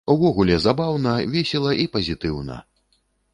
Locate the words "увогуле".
0.11-0.55